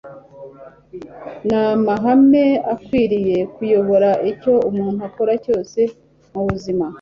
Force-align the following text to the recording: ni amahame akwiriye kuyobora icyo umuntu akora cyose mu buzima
ni 1.47 1.55
amahame 1.71 2.45
akwiriye 2.73 3.37
kuyobora 3.55 4.09
icyo 4.31 4.53
umuntu 4.69 4.99
akora 5.09 5.33
cyose 5.45 5.79
mu 6.33 6.41
buzima 6.49 6.85